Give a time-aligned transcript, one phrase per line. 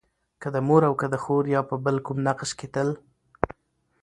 [0.41, 2.89] که د مور او که د خور يا په بل کوم نقش کې تل